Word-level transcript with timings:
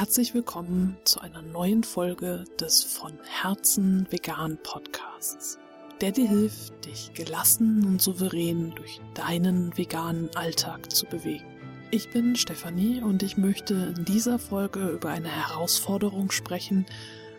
Herzlich 0.00 0.32
willkommen 0.32 0.96
zu 1.04 1.20
einer 1.20 1.42
neuen 1.42 1.84
Folge 1.84 2.46
des 2.58 2.82
von 2.82 3.12
Herzen 3.22 4.06
vegan 4.08 4.56
Podcasts, 4.62 5.58
der 6.00 6.10
dir 6.10 6.26
hilft, 6.26 6.86
dich 6.86 7.12
gelassen 7.12 7.84
und 7.84 8.00
souverän 8.00 8.70
durch 8.74 8.98
deinen 9.12 9.76
veganen 9.76 10.34
Alltag 10.36 10.90
zu 10.90 11.04
bewegen. 11.04 11.44
Ich 11.90 12.10
bin 12.10 12.34
Stefanie 12.34 13.02
und 13.02 13.22
ich 13.22 13.36
möchte 13.36 13.92
in 13.94 14.06
dieser 14.06 14.38
Folge 14.38 14.88
über 14.88 15.10
eine 15.10 15.28
Herausforderung 15.28 16.30
sprechen, 16.30 16.86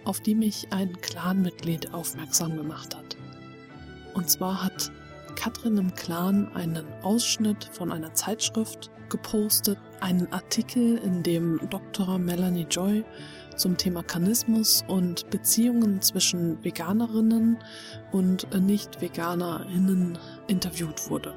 auf 0.05 0.19
die 0.19 0.35
mich 0.35 0.67
ein 0.69 1.01
Clanmitglied 1.01 1.95
aufmerksam 1.95 2.57
gemacht 2.57 2.95
hat. 2.95 3.17
Und 4.13 4.29
zwar 4.29 4.63
hat 4.63 4.91
Katrin 5.35 5.77
im 5.77 5.95
Clan 5.95 6.53
einen 6.53 6.85
Ausschnitt 7.01 7.71
von 7.71 7.91
einer 7.91 8.13
Zeitschrift 8.13 8.91
gepostet, 9.09 9.79
einen 10.01 10.31
Artikel, 10.33 10.97
in 10.97 11.23
dem 11.23 11.59
Dr. 11.69 12.17
Melanie 12.17 12.67
Joy 12.69 13.05
zum 13.55 13.77
Thema 13.77 14.03
Kanismus 14.03 14.83
und 14.87 15.29
Beziehungen 15.29 16.01
zwischen 16.01 16.63
Veganerinnen 16.63 17.57
und 18.11 18.47
Nicht-Veganerinnen 18.59 20.17
interviewt 20.47 21.09
wurde. 21.09 21.33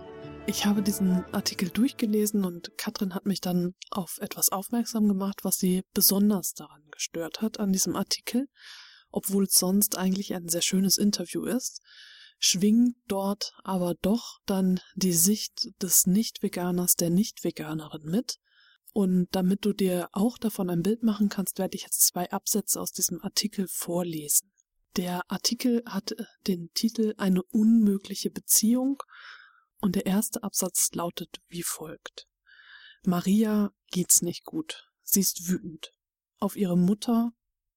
Ich 0.47 0.67
habe 0.67 0.83
diesen 0.83 1.25
Artikel 1.33 1.69
durchgelesen 1.69 2.45
und 2.45 2.77
Katrin 2.77 3.15
hat 3.15 3.27
mich 3.27 3.41
dann 3.41 3.75
auf 3.91 4.19
etwas 4.21 4.51
aufmerksam 4.51 5.09
gemacht, 5.09 5.41
was 5.43 5.57
sie 5.57 5.83
besonders 5.95 6.53
daran 6.55 6.83
gestört 6.91 7.41
hat 7.41 7.61
an 7.61 7.73
diesem 7.73 7.97
Artikel, 7.97 8.47
obwohl 9.11 9.45
es 9.45 9.59
sonst 9.59 9.97
eigentlich 9.97 10.35
ein 10.35 10.49
sehr 10.49 10.63
schönes 10.63 10.99
Interview 10.99 11.45
ist 11.45 11.81
schwingt 12.45 12.97
dort 13.09 13.53
aber 13.63 13.95
doch 14.03 14.39
dann 14.45 14.81
die 14.95 15.15
Sicht 15.15 15.71
des 15.81 16.07
Nicht-Veganers, 16.07 16.95
der 16.95 17.11
Nicht-Veganerin 17.11 18.05
mit. 18.05 18.39
Und 18.95 19.27
damit 19.33 19.65
du 19.65 19.73
dir 19.73 20.09
auch 20.13 20.39
davon 20.39 20.71
ein 20.71 20.83
Bild 20.83 21.03
machen 21.03 21.29
kannst, 21.29 21.59
werde 21.59 21.77
ich 21.77 21.83
jetzt 21.83 22.07
zwei 22.07 22.31
Absätze 22.31 22.81
aus 22.81 22.93
diesem 22.93 23.21
Artikel 23.23 23.67
vorlesen. 23.67 24.53
Der 24.97 25.29
Artikel 25.29 25.83
hat 25.85 26.15
den 26.47 26.71
Titel 26.75 27.13
Eine 27.17 27.43
unmögliche 27.43 28.31
Beziehung 28.31 29.03
und 29.81 29.97
der 29.97 30.07
erste 30.07 30.45
Absatz 30.45 30.91
lautet 30.93 31.41
wie 31.49 31.65
folgt. 31.65 32.29
Maria 33.05 33.73
geht's 33.91 34.23
nicht 34.23 34.45
gut. 34.45 34.89
Sie 35.03 35.21
ist 35.21 35.49
wütend. 35.49 35.91
Auf 36.39 36.55
ihre 36.55 36.79
Mutter, 36.79 37.33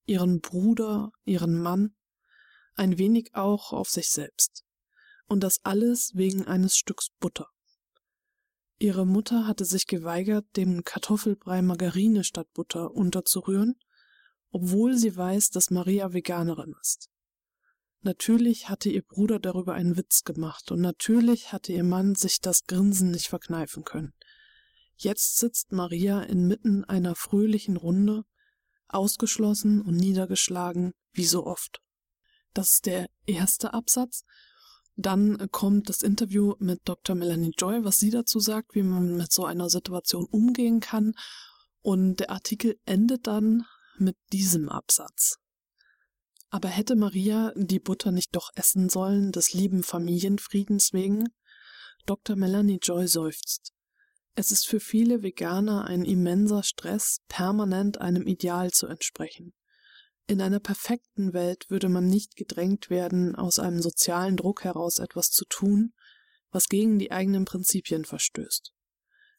ihren 0.06 0.40
Bruder, 0.40 1.12
ihren 1.26 1.59
Mann, 1.59 1.96
ein 2.76 3.00
wenig 3.00 3.34
auch 3.34 3.74
auf 3.74 3.90
sich 3.90 4.09
selbst. 4.09 4.64
Und 5.26 5.42
das 5.42 5.58
alles 5.64 6.12
wegen 6.14 6.46
eines 6.46 6.78
Stücks 6.78 7.08
Butter. 7.20 7.48
Ihre 8.80 9.06
Mutter 9.06 9.47
hatte 9.47 9.66
sich 9.66 9.88
geweigert, 9.88 10.45
dem 10.56 10.83
Kartoffelbrei 10.83 11.61
Margarine 11.61 12.23
statt 12.23 12.47
Butter 12.53 12.92
unterzurühren, 12.92 13.75
obwohl 14.52 14.95
sie 14.95 15.16
weiß, 15.16 15.50
dass 15.50 15.72
Maria 15.72 16.14
Veganerin 16.14 16.75
ist. 16.80 17.09
Natürlich 18.02 18.69
hatte 18.69 18.89
ihr 18.89 19.02
Bruder 19.02 19.39
darüber 19.39 19.73
einen 19.73 19.97
Witz 19.97 20.23
gemacht 20.23 20.72
und 20.72 20.81
natürlich 20.81 21.52
hatte 21.52 21.73
ihr 21.73 21.84
Mann 21.84 22.16
sich 22.16 22.39
das 22.39 22.66
Grinsen 22.66 23.11
nicht 23.11 23.28
verkneifen 23.28 23.84
können. 23.84 24.14
Jetzt 24.95 25.38
sitzt 25.38 25.72
Maria 25.72 26.22
inmitten 26.22 26.84
einer 26.86 27.16
fröhlichen 27.16 27.78
Runde, 27.78 28.23
ausgeschlossen 28.88 29.81
und 29.81 29.95
niedergeschlagen, 29.95 30.94
wie 31.12 31.25
so 31.25 31.45
oft. 31.45 31.81
Das 32.53 32.73
ist 32.73 32.86
der 32.86 33.08
erste 33.25 33.73
Absatz. 33.73 34.23
Dann 35.00 35.50
kommt 35.52 35.90
das 35.90 36.02
Interview 36.02 36.56
mit 36.58 36.81
Dr. 36.86 37.16
Melanie 37.16 37.53
Joy, 37.56 37.84
was 37.84 38.00
sie 38.00 38.09
dazu 38.09 38.40
sagt, 38.40 38.73
wie 38.73 38.81
man 38.81 39.16
mit 39.16 39.31
so 39.31 39.45
einer 39.45 39.70
Situation 39.70 40.26
umgehen 40.26 40.80
kann. 40.80 41.13
Und 41.81 42.19
der 42.19 42.31
Artikel 42.31 42.80
endet 42.85 43.28
dann 43.28 43.63
mit 44.00 44.18
diesem 44.34 44.69
Absatz. 44.69 45.38
Aber 46.50 46.69
hätte 46.69 46.96
Maria 46.96 47.53
die 47.56 47.80
Butter 47.80 48.12
nicht 48.12 48.35
doch 48.35 48.50
essen 48.56 48.90
sollen, 48.90 49.31
des 49.31 49.53
lieben 49.53 49.84
Familienfriedens 49.84 50.94
wegen? 50.94 51.29
Dr. 52.08 52.35
Melanie 52.35 52.79
Joy 52.81 53.08
seufzt. 53.08 53.74
Es 54.34 54.52
ist 54.52 54.66
für 54.66 54.79
viele 54.79 55.22
Veganer 55.22 55.85
ein 55.85 56.06
immenser 56.06 56.64
Stress, 56.64 57.19
permanent 57.28 58.02
einem 58.02 58.25
Ideal 58.25 58.72
zu 58.72 58.88
entsprechen. 58.88 59.53
In 60.30 60.42
einer 60.42 60.60
perfekten 60.60 61.32
Welt 61.32 61.70
würde 61.70 61.88
man 61.88 62.06
nicht 62.06 62.36
gedrängt 62.36 62.90
werden, 62.90 63.36
aus 63.36 63.60
einem 63.60 63.82
sozialen 63.82 64.36
Druck 64.36 64.66
heraus 64.66 65.00
etwas 65.00 65.30
zu 65.30 65.46
tun, 65.46 65.94
was 66.52 66.68
gegen 66.68 67.00
die 67.00 67.12
eigenen 67.12 67.46
Prinzipien 67.46 68.04
verstößt. 68.04 68.74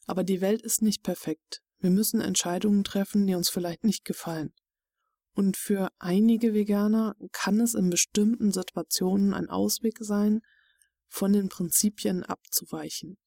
Aber 0.06 0.24
die 0.24 0.40
Welt 0.40 0.62
ist 0.62 0.80
nicht 0.80 1.02
perfekt. 1.02 1.60
Wir 1.78 1.90
müssen 1.90 2.22
Entscheidungen 2.22 2.84
treffen, 2.84 3.26
die 3.26 3.34
uns 3.34 3.50
vielleicht 3.50 3.84
nicht 3.84 4.06
gefallen. 4.06 4.54
Und 5.34 5.58
für 5.58 5.90
einige 5.98 6.54
Veganer 6.54 7.14
kann 7.32 7.60
es 7.60 7.74
in 7.74 7.90
bestimmten 7.90 8.50
Situationen 8.50 9.34
ein 9.34 9.50
Ausweg 9.50 9.98
sein, 10.00 10.40
von 11.06 11.34
den 11.34 11.50
Prinzipien 11.50 12.24
abzuweichen. 12.24 13.18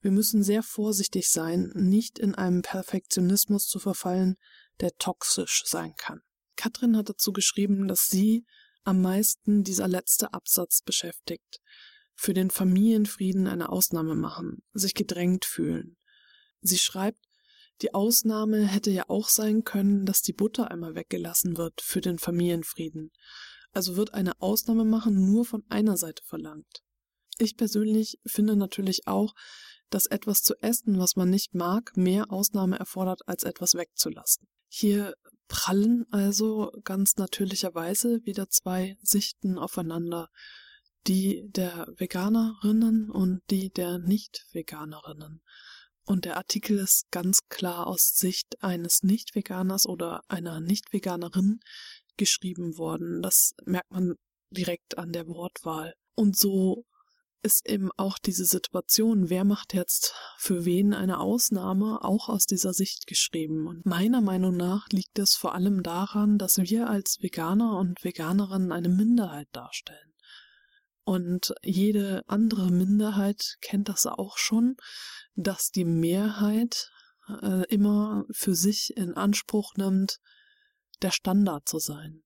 Wir 0.00 0.10
müssen 0.12 0.42
sehr 0.42 0.62
vorsichtig 0.62 1.28
sein, 1.28 1.72
nicht 1.74 2.18
in 2.18 2.34
einem 2.34 2.62
Perfektionismus 2.62 3.66
zu 3.66 3.78
verfallen, 3.78 4.36
der 4.80 4.92
toxisch 4.96 5.62
sein 5.66 5.94
kann. 5.96 6.22
Katrin 6.56 6.96
hat 6.96 7.08
dazu 7.08 7.32
geschrieben, 7.32 7.88
dass 7.88 8.06
sie 8.06 8.44
am 8.84 9.02
meisten 9.02 9.64
dieser 9.64 9.88
letzte 9.88 10.32
Absatz 10.32 10.82
beschäftigt. 10.82 11.60
Für 12.14 12.32
den 12.32 12.50
Familienfrieden 12.50 13.46
eine 13.46 13.68
Ausnahme 13.68 14.14
machen, 14.14 14.62
sich 14.72 14.94
gedrängt 14.94 15.44
fühlen. 15.44 15.96
Sie 16.60 16.78
schreibt, 16.78 17.26
die 17.82 17.92
Ausnahme 17.92 18.66
hätte 18.66 18.90
ja 18.90 19.04
auch 19.08 19.28
sein 19.28 19.64
können, 19.64 20.06
dass 20.06 20.22
die 20.22 20.32
Butter 20.32 20.70
einmal 20.70 20.94
weggelassen 20.94 21.58
wird 21.58 21.82
für 21.82 22.00
den 22.00 22.18
Familienfrieden. 22.18 23.10
Also 23.72 23.96
wird 23.96 24.14
eine 24.14 24.40
Ausnahme 24.40 24.84
machen 24.84 25.30
nur 25.30 25.44
von 25.44 25.62
einer 25.68 25.98
Seite 25.98 26.22
verlangt. 26.24 26.82
Ich 27.38 27.58
persönlich 27.58 28.18
finde 28.24 28.56
natürlich 28.56 29.06
auch, 29.06 29.34
dass 29.90 30.06
etwas 30.06 30.40
zu 30.40 30.54
essen, 30.62 30.98
was 30.98 31.16
man 31.16 31.28
nicht 31.28 31.54
mag, 31.54 31.96
mehr 31.96 32.32
Ausnahme 32.32 32.78
erfordert, 32.78 33.20
als 33.26 33.42
etwas 33.42 33.74
wegzulassen. 33.74 34.48
Hier 34.68 35.14
prallen 35.48 36.06
also 36.10 36.72
ganz 36.84 37.16
natürlicherweise 37.16 38.24
wieder 38.24 38.48
zwei 38.48 38.96
Sichten 39.02 39.58
aufeinander, 39.58 40.28
die 41.06 41.44
der 41.48 41.86
Veganerinnen 41.96 43.10
und 43.10 43.42
die 43.50 43.70
der 43.70 43.98
Nicht-Veganerinnen. 43.98 45.40
Und 46.04 46.24
der 46.24 46.36
Artikel 46.36 46.78
ist 46.78 47.10
ganz 47.10 47.48
klar 47.48 47.86
aus 47.86 48.16
Sicht 48.16 48.62
eines 48.62 49.02
Nicht-Veganers 49.02 49.86
oder 49.86 50.22
einer 50.28 50.60
Nicht-Veganerin 50.60 51.60
geschrieben 52.16 52.78
worden. 52.78 53.22
Das 53.22 53.54
merkt 53.64 53.90
man 53.90 54.14
direkt 54.50 54.98
an 54.98 55.12
der 55.12 55.26
Wortwahl. 55.26 55.94
Und 56.14 56.36
so 56.36 56.84
ist 57.42 57.68
eben 57.68 57.90
auch 57.96 58.18
diese 58.18 58.44
Situation, 58.44 59.30
wer 59.30 59.44
macht 59.44 59.74
jetzt 59.74 60.14
für 60.38 60.64
wen 60.64 60.94
eine 60.94 61.20
Ausnahme, 61.20 62.02
auch 62.02 62.28
aus 62.28 62.46
dieser 62.46 62.72
Sicht 62.72 63.06
geschrieben. 63.06 63.66
Und 63.66 63.86
meiner 63.86 64.20
Meinung 64.20 64.56
nach 64.56 64.88
liegt 64.90 65.18
es 65.18 65.34
vor 65.34 65.54
allem 65.54 65.82
daran, 65.82 66.38
dass 66.38 66.58
wir 66.58 66.88
als 66.88 67.18
Veganer 67.20 67.78
und 67.78 68.02
Veganerinnen 68.02 68.72
eine 68.72 68.88
Minderheit 68.88 69.48
darstellen. 69.52 70.12
Und 71.04 71.54
jede 71.62 72.22
andere 72.26 72.72
Minderheit 72.72 73.58
kennt 73.60 73.88
das 73.88 74.06
auch 74.06 74.38
schon, 74.38 74.76
dass 75.36 75.70
die 75.70 75.84
Mehrheit 75.84 76.90
äh, 77.28 77.64
immer 77.68 78.24
für 78.32 78.56
sich 78.56 78.96
in 78.96 79.14
Anspruch 79.14 79.74
nimmt, 79.76 80.18
der 81.02 81.12
Standard 81.12 81.68
zu 81.68 81.78
sein, 81.78 82.22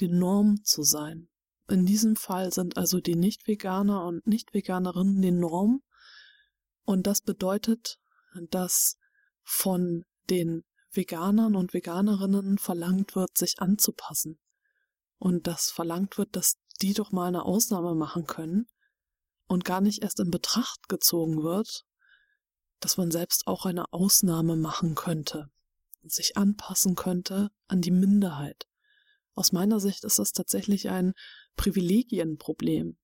die 0.00 0.08
Norm 0.08 0.62
zu 0.62 0.82
sein. 0.82 1.28
In 1.68 1.84
diesem 1.84 2.16
Fall 2.16 2.52
sind 2.52 2.76
also 2.78 3.00
die 3.00 3.14
Nicht-Veganer 3.14 4.04
und 4.04 4.26
Nicht-Veganerinnen 4.26 5.20
die 5.20 5.32
Norm. 5.32 5.82
Und 6.84 7.06
das 7.06 7.20
bedeutet, 7.20 7.98
dass 8.50 8.96
von 9.42 10.04
den 10.30 10.64
Veganern 10.90 11.56
und 11.56 11.74
Veganerinnen 11.74 12.56
verlangt 12.56 13.14
wird, 13.14 13.36
sich 13.36 13.56
anzupassen. 13.58 14.38
Und 15.18 15.46
dass 15.46 15.70
verlangt 15.70 16.16
wird, 16.16 16.34
dass 16.36 16.54
die 16.80 16.94
doch 16.94 17.12
mal 17.12 17.26
eine 17.26 17.44
Ausnahme 17.44 17.94
machen 17.94 18.26
können 18.26 18.66
und 19.46 19.64
gar 19.64 19.80
nicht 19.80 20.02
erst 20.02 20.20
in 20.20 20.30
Betracht 20.30 20.88
gezogen 20.88 21.42
wird, 21.42 21.84
dass 22.80 22.96
man 22.96 23.10
selbst 23.10 23.46
auch 23.46 23.66
eine 23.66 23.92
Ausnahme 23.92 24.56
machen 24.56 24.94
könnte, 24.94 25.50
sich 26.04 26.36
anpassen 26.36 26.94
könnte 26.94 27.50
an 27.66 27.80
die 27.80 27.90
Minderheit. 27.90 28.67
Aus 29.38 29.52
meiner 29.52 29.78
Sicht 29.78 30.02
ist 30.02 30.18
das 30.18 30.32
tatsächlich 30.32 30.88
ein 30.88 31.12
Privilegienproblem. 31.54 32.98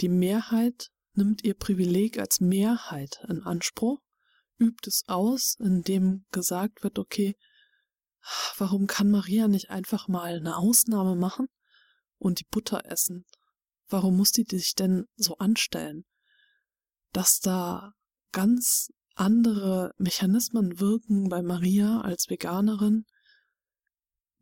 Die 0.00 0.08
Mehrheit 0.08 0.90
nimmt 1.14 1.42
ihr 1.42 1.54
Privileg 1.54 2.20
als 2.20 2.38
Mehrheit 2.38 3.20
in 3.28 3.42
Anspruch, 3.42 4.00
übt 4.60 4.88
es 4.88 5.02
aus, 5.08 5.56
indem 5.58 6.24
gesagt 6.30 6.84
wird, 6.84 7.00
okay, 7.00 7.34
warum 8.58 8.86
kann 8.86 9.10
Maria 9.10 9.48
nicht 9.48 9.70
einfach 9.70 10.06
mal 10.06 10.36
eine 10.36 10.56
Ausnahme 10.56 11.16
machen 11.16 11.48
und 12.18 12.38
die 12.38 12.46
Butter 12.48 12.82
essen? 12.84 13.26
Warum 13.88 14.16
muss 14.16 14.30
die 14.30 14.46
sich 14.48 14.76
denn 14.76 15.06
so 15.16 15.36
anstellen? 15.38 16.04
Dass 17.12 17.40
da 17.40 17.92
ganz 18.30 18.92
andere 19.16 19.94
Mechanismen 19.98 20.78
wirken 20.78 21.28
bei 21.28 21.42
Maria 21.42 22.02
als 22.02 22.30
Veganerin, 22.30 23.04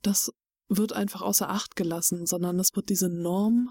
das 0.02 0.30
wird 0.70 0.92
einfach 0.92 1.20
außer 1.20 1.50
Acht 1.50 1.74
gelassen, 1.74 2.26
sondern 2.26 2.58
es 2.60 2.74
wird 2.74 2.88
diese 2.88 3.08
Norm 3.08 3.70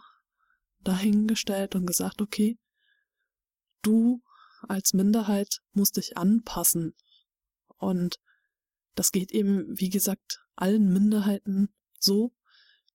dahingestellt 0.82 1.74
und 1.76 1.86
gesagt, 1.86 2.22
okay, 2.22 2.58
du 3.82 4.22
als 4.68 4.94
Minderheit 4.94 5.62
musst 5.72 5.96
dich 5.96 6.18
anpassen. 6.18 6.94
Und 7.78 8.20
das 8.96 9.12
geht 9.12 9.32
eben, 9.32 9.66
wie 9.80 9.90
gesagt, 9.90 10.44
allen 10.56 10.92
Minderheiten 10.92 11.74
so, 12.00 12.34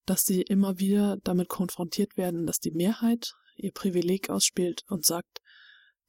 dass 0.05 0.25
sie 0.25 0.43
immer 0.43 0.79
wieder 0.79 1.17
damit 1.25 1.49
konfrontiert 1.49 2.19
werden, 2.19 2.47
dass 2.47 2.59
die 2.59 2.73
Mehrheit 2.73 3.35
ihr 3.56 3.73
Privileg 3.73 4.29
ausspielt 4.29 4.85
und 4.89 5.06
sagt, 5.06 5.41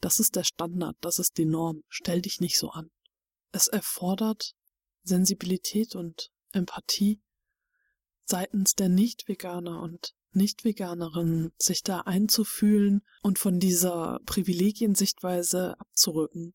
das 0.02 0.20
ist 0.20 0.36
der 0.36 0.44
Standard, 0.44 0.98
das 1.00 1.20
ist 1.20 1.38
die 1.38 1.46
Norm, 1.46 1.84
stell 1.88 2.22
dich 2.22 2.42
nicht 2.42 2.58
so 2.58 2.72
an. 2.72 2.92
Es 3.54 3.68
erfordert 3.68 4.54
Sensibilität 5.04 5.96
und 5.96 6.32
Empathie 6.52 7.22
seitens 8.26 8.74
der 8.74 8.90
Nicht-Veganer 8.90 9.82
und 9.82 10.14
Nicht-Veganerinnen, 10.32 11.54
sich 11.58 11.82
da 11.84 12.02
einzufühlen 12.02 13.02
und 13.22 13.40
von 13.40 13.60
dieser 13.60 14.20
Privilegiensichtweise 14.26 15.80
abzurücken 15.80 16.54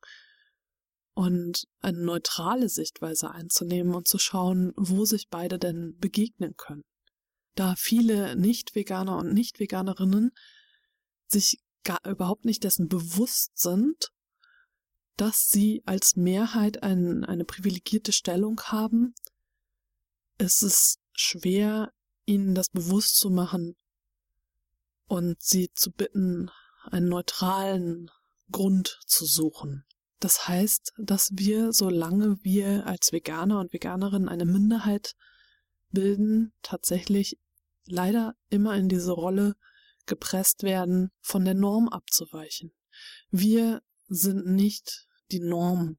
und 1.14 1.66
eine 1.80 1.98
neutrale 1.98 2.68
Sichtweise 2.68 3.30
einzunehmen 3.30 3.94
und 3.94 4.06
zu 4.06 4.18
schauen, 4.18 4.72
wo 4.76 5.04
sich 5.04 5.28
beide 5.28 5.58
denn 5.58 5.96
begegnen 5.98 6.54
können. 6.56 6.84
Da 7.54 7.74
viele 7.76 8.36
Nicht-Veganer 8.36 9.16
und 9.18 9.32
Nicht-Veganerinnen 9.32 10.32
sich 11.26 11.58
gar 11.84 12.04
überhaupt 12.06 12.44
nicht 12.44 12.64
dessen 12.64 12.88
bewusst 12.88 13.58
sind, 13.58 14.12
dass 15.16 15.48
sie 15.48 15.82
als 15.84 16.16
Mehrheit 16.16 16.82
ein, 16.82 17.24
eine 17.24 17.44
privilegierte 17.44 18.12
Stellung 18.12 18.60
haben, 18.62 19.14
ist 20.38 20.62
es 20.62 20.96
schwer, 21.20 21.92
ihnen 22.24 22.54
das 22.54 22.68
bewusst 22.70 23.16
zu 23.18 23.30
machen 23.30 23.76
und 25.06 25.42
sie 25.42 25.70
zu 25.74 25.90
bitten, 25.90 26.50
einen 26.84 27.08
neutralen 27.08 28.10
Grund 28.50 28.98
zu 29.06 29.26
suchen. 29.26 29.84
Das 30.18 30.48
heißt, 30.48 30.92
dass 30.98 31.30
wir, 31.32 31.72
solange 31.72 32.36
wir 32.42 32.86
als 32.86 33.12
Veganer 33.12 33.58
und 33.58 33.72
Veganerin 33.72 34.28
eine 34.28 34.44
Minderheit 34.44 35.14
bilden, 35.90 36.52
tatsächlich 36.62 37.38
leider 37.86 38.34
immer 38.48 38.76
in 38.76 38.88
diese 38.88 39.12
Rolle 39.12 39.56
gepresst 40.06 40.62
werden, 40.62 41.10
von 41.20 41.44
der 41.44 41.54
Norm 41.54 41.88
abzuweichen. 41.88 42.72
Wir 43.30 43.82
sind 44.08 44.46
nicht 44.46 45.06
die 45.30 45.40
Norm. 45.40 45.98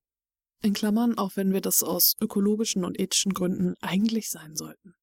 In 0.62 0.74
Klammern, 0.74 1.18
auch 1.18 1.36
wenn 1.36 1.54
wir 1.54 1.62
das 1.62 1.82
aus 1.82 2.16
ökologischen 2.22 2.86
und 2.86 3.00
ethischen 3.00 3.34
Gründen 3.34 3.74
eigentlich 3.82 4.30
sein 4.30 4.56
sollten. 4.56 4.94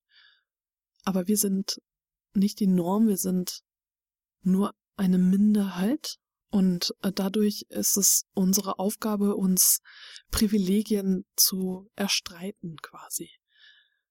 Aber 1.09 1.27
wir 1.27 1.39
sind 1.39 1.81
nicht 2.35 2.61
die 2.61 2.67
Norm, 2.67 3.09
wir 3.09 3.17
sind 3.17 3.61
nur 4.43 4.75
eine 4.97 5.17
Minderheit 5.17 6.17
und 6.51 6.95
äh, 7.01 7.11
dadurch 7.11 7.65
ist 7.71 7.97
es 7.97 8.27
unsere 8.35 8.79
Aufgabe, 8.79 9.35
uns 9.35 9.81
Privilegien 10.31 11.25
zu 11.35 11.89
erstreiten 11.97 12.77
quasi. 12.83 13.31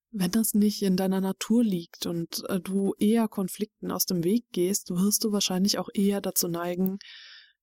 Wenn 0.09 0.31
das 0.31 0.55
nicht 0.55 0.81
in 0.81 0.97
deiner 0.97 1.21
Natur 1.21 1.63
liegt 1.63 2.07
und 2.07 2.43
äh, 2.49 2.59
du 2.59 2.95
eher 2.97 3.27
Konflikten 3.27 3.91
aus 3.91 4.05
dem 4.05 4.23
Weg 4.23 4.45
gehst, 4.51 4.89
wirst 4.89 5.23
du 5.23 5.31
wahrscheinlich 5.31 5.77
auch 5.77 5.89
eher 5.93 6.19
dazu 6.19 6.47
neigen, 6.47 6.97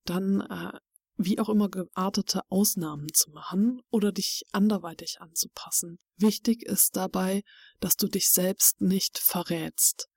dann 0.05 0.39
äh, 0.49 0.79
wie 1.17 1.39
auch 1.39 1.49
immer 1.49 1.69
geartete 1.69 2.41
Ausnahmen 2.49 3.13
zu 3.13 3.31
machen 3.31 3.81
oder 3.89 4.11
dich 4.11 4.43
anderweitig 4.51 5.21
anzupassen. 5.21 5.99
Wichtig 6.17 6.63
ist 6.63 6.95
dabei, 6.95 7.43
dass 7.79 7.95
du 7.95 8.07
dich 8.07 8.29
selbst 8.29 8.81
nicht 8.81 9.17
verrätst, 9.17 10.09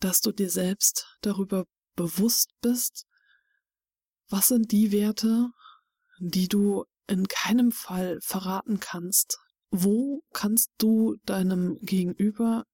dass 0.00 0.20
du 0.20 0.32
dir 0.32 0.50
selbst 0.50 1.06
darüber 1.22 1.64
bewusst 1.94 2.50
bist, 2.60 3.06
was 4.28 4.48
sind 4.48 4.72
die 4.72 4.92
Werte, 4.92 5.50
die 6.18 6.48
du 6.48 6.84
in 7.06 7.28
keinem 7.28 7.70
Fall 7.72 8.18
verraten 8.20 8.80
kannst? 8.80 9.38
Wo 9.70 10.22
kannst 10.32 10.70
du 10.78 11.16
deinem 11.24 11.78
Gegenüber 11.80 12.64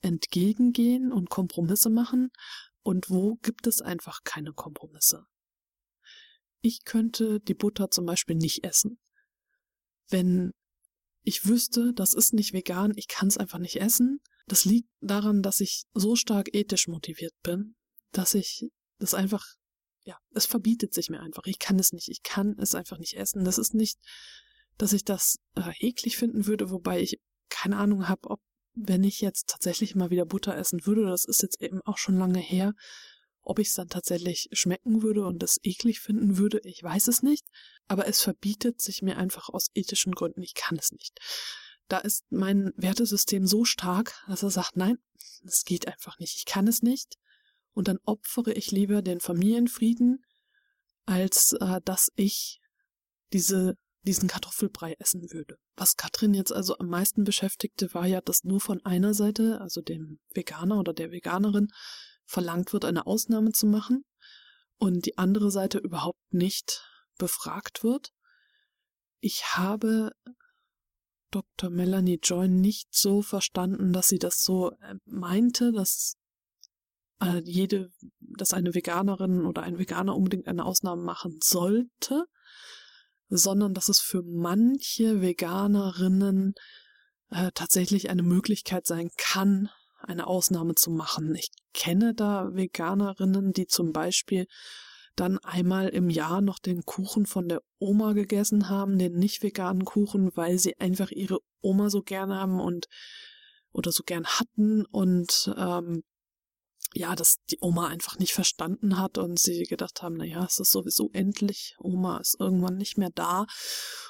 entgegengehen 0.00 1.12
und 1.12 1.30
Kompromisse 1.30 1.90
machen? 1.90 2.30
Und 2.82 3.10
wo 3.10 3.36
gibt 3.36 3.66
es 3.66 3.80
einfach 3.80 4.20
keine 4.24 4.52
Kompromisse? 4.52 5.26
Ich 6.62 6.84
könnte 6.84 7.40
die 7.40 7.54
Butter 7.54 7.90
zum 7.90 8.06
Beispiel 8.06 8.36
nicht 8.36 8.64
essen. 8.64 8.98
Wenn 10.08 10.52
ich 11.24 11.46
wüsste, 11.46 11.92
das 11.92 12.14
ist 12.14 12.32
nicht 12.32 12.52
vegan, 12.52 12.92
ich 12.96 13.08
kann 13.08 13.28
es 13.28 13.38
einfach 13.38 13.58
nicht 13.58 13.80
essen. 13.80 14.20
Das 14.46 14.64
liegt 14.64 14.88
daran, 15.00 15.42
dass 15.42 15.60
ich 15.60 15.84
so 15.92 16.16
stark 16.16 16.54
ethisch 16.54 16.88
motiviert 16.88 17.34
bin, 17.42 17.76
dass 18.10 18.34
ich 18.34 18.68
das 18.98 19.14
einfach, 19.14 19.44
ja, 20.04 20.18
es 20.34 20.46
verbietet 20.46 20.94
sich 20.94 21.10
mir 21.10 21.20
einfach. 21.20 21.44
Ich 21.46 21.58
kann 21.58 21.78
es 21.78 21.92
nicht, 21.92 22.08
ich 22.08 22.22
kann 22.22 22.56
es 22.58 22.74
einfach 22.74 22.98
nicht 22.98 23.16
essen. 23.16 23.44
Das 23.44 23.58
ist 23.58 23.74
nicht, 23.74 23.98
dass 24.78 24.92
ich 24.92 25.04
das 25.04 25.38
äh, 25.54 25.72
eklig 25.78 26.16
finden 26.16 26.46
würde, 26.46 26.70
wobei 26.70 27.00
ich 27.00 27.20
keine 27.48 27.76
Ahnung 27.76 28.08
habe, 28.08 28.30
ob, 28.30 28.40
wenn 28.74 29.04
ich 29.04 29.20
jetzt 29.20 29.48
tatsächlich 29.48 29.94
mal 29.94 30.10
wieder 30.10 30.24
Butter 30.24 30.56
essen 30.56 30.86
würde, 30.86 31.04
das 31.04 31.24
ist 31.24 31.42
jetzt 31.42 31.60
eben 31.60 31.80
auch 31.84 31.98
schon 31.98 32.16
lange 32.16 32.40
her, 32.40 32.72
ob 33.42 33.58
ich 33.58 33.68
es 33.68 33.74
dann 33.74 33.88
tatsächlich 33.88 34.48
schmecken 34.52 35.02
würde 35.02 35.26
und 35.26 35.42
es 35.42 35.58
eklig 35.62 36.00
finden 36.00 36.36
würde, 36.38 36.60
ich 36.64 36.82
weiß 36.82 37.08
es 37.08 37.22
nicht. 37.22 37.44
Aber 37.88 38.06
es 38.06 38.22
verbietet 38.22 38.80
sich 38.80 39.02
mir 39.02 39.16
einfach 39.16 39.48
aus 39.48 39.68
ethischen 39.74 40.12
Gründen. 40.12 40.42
Ich 40.42 40.54
kann 40.54 40.78
es 40.78 40.92
nicht. 40.92 41.18
Da 41.88 41.98
ist 41.98 42.24
mein 42.30 42.72
Wertesystem 42.76 43.46
so 43.46 43.64
stark, 43.64 44.24
dass 44.28 44.42
er 44.42 44.50
sagt, 44.50 44.76
nein, 44.76 44.98
es 45.44 45.64
geht 45.64 45.88
einfach 45.88 46.18
nicht. 46.18 46.36
Ich 46.36 46.44
kann 46.44 46.68
es 46.68 46.82
nicht. 46.82 47.16
Und 47.74 47.88
dann 47.88 47.98
opfere 48.04 48.52
ich 48.52 48.70
lieber 48.70 49.02
den 49.02 49.20
Familienfrieden, 49.20 50.24
als 51.04 51.54
äh, 51.60 51.80
dass 51.84 52.10
ich 52.14 52.60
diese 53.32 53.76
diesen 54.04 54.28
Kartoffelbrei 54.28 54.96
essen 54.98 55.30
würde. 55.32 55.56
Was 55.76 55.96
Katrin 55.96 56.34
jetzt 56.34 56.52
also 56.52 56.76
am 56.78 56.88
meisten 56.88 57.24
beschäftigte, 57.24 57.94
war 57.94 58.06
ja, 58.06 58.20
dass 58.20 58.44
nur 58.44 58.60
von 58.60 58.84
einer 58.84 59.14
Seite, 59.14 59.60
also 59.60 59.80
dem 59.80 60.18
Veganer 60.34 60.78
oder 60.78 60.92
der 60.92 61.12
Veganerin, 61.12 61.68
verlangt 62.26 62.72
wird, 62.72 62.84
eine 62.84 63.06
Ausnahme 63.06 63.52
zu 63.52 63.66
machen 63.66 64.04
und 64.78 65.06
die 65.06 65.18
andere 65.18 65.50
Seite 65.50 65.78
überhaupt 65.78 66.32
nicht 66.32 66.84
befragt 67.18 67.84
wird. 67.84 68.12
Ich 69.20 69.56
habe 69.56 70.12
Dr. 71.30 71.70
Melanie 71.70 72.20
Joy 72.22 72.48
nicht 72.48 72.88
so 72.94 73.22
verstanden, 73.22 73.92
dass 73.92 74.08
sie 74.08 74.18
das 74.18 74.42
so 74.42 74.70
äh, 74.72 74.96
meinte, 75.06 75.72
dass 75.72 76.16
äh, 77.20 77.40
jede, 77.44 77.90
dass 78.20 78.52
eine 78.52 78.74
Veganerin 78.74 79.46
oder 79.46 79.62
ein 79.62 79.78
Veganer 79.78 80.14
unbedingt 80.14 80.46
eine 80.46 80.64
Ausnahme 80.64 81.02
machen 81.02 81.38
sollte, 81.42 82.26
sondern 83.28 83.72
dass 83.72 83.88
es 83.88 84.00
für 84.00 84.22
manche 84.22 85.22
Veganerinnen 85.22 86.54
äh, 87.30 87.50
tatsächlich 87.54 88.10
eine 88.10 88.22
Möglichkeit 88.22 88.86
sein 88.86 89.10
kann, 89.16 89.70
eine 90.04 90.26
Ausnahme 90.26 90.74
zu 90.74 90.90
machen. 90.90 91.34
Ich 91.34 91.50
kenne 91.72 92.14
da 92.14 92.48
Veganerinnen, 92.52 93.52
die 93.52 93.66
zum 93.66 93.92
Beispiel 93.92 94.46
dann 95.16 95.38
einmal 95.38 95.88
im 95.88 96.08
Jahr 96.08 96.40
noch 96.40 96.58
den 96.58 96.84
Kuchen 96.84 97.26
von 97.26 97.48
der 97.48 97.62
Oma 97.78 98.12
gegessen 98.12 98.68
haben, 98.68 98.98
den 98.98 99.14
nicht 99.14 99.42
veganen 99.42 99.84
Kuchen, 99.84 100.30
weil 100.34 100.58
sie 100.58 100.78
einfach 100.78 101.10
ihre 101.10 101.38
Oma 101.60 101.90
so 101.90 102.02
gern 102.02 102.32
haben 102.32 102.60
und 102.60 102.86
oder 103.72 103.92
so 103.92 104.02
gern 104.04 104.26
hatten 104.26 104.84
und 104.86 105.52
ähm, 105.56 106.02
ja, 106.94 107.14
dass 107.14 107.36
die 107.50 107.58
Oma 107.60 107.88
einfach 107.88 108.18
nicht 108.18 108.32
verstanden 108.32 108.98
hat 108.98 109.18
und 109.18 109.38
sie 109.38 109.64
gedacht 109.64 110.02
haben, 110.02 110.16
na 110.16 110.24
ja, 110.24 110.44
es 110.44 110.58
ist 110.58 110.70
sowieso 110.70 111.10
endlich, 111.12 111.76
Oma 111.78 112.18
ist 112.18 112.36
irgendwann 112.38 112.76
nicht 112.76 112.98
mehr 112.98 113.10
da. 113.14 113.46